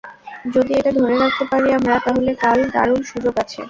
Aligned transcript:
যদি 0.45 0.71
এটা 0.79 0.91
ধরে 0.99 1.15
রাখতে 1.17 1.43
পারি 1.51 1.67
আমরা, 1.77 1.95
তাহলে 2.05 2.31
কাল 2.43 2.59
দারুণ 2.73 3.01
সুযোগ 3.11 3.33
আছে। 3.43 3.59